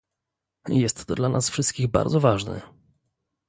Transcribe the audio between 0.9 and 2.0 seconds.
to dla nas wszystkich